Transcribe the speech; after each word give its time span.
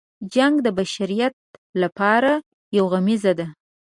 جنګ 0.33 0.55
د 0.65 0.67
بشریت 0.77 1.35
لپاره 1.81 2.31
یو 2.77 2.85
غمیزه 2.93 3.33
ده. 3.39 3.47